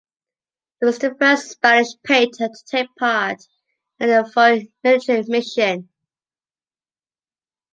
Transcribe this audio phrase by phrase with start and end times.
[0.79, 3.39] He was the first Spanish painter to take part
[3.99, 5.89] in a foreign military mission.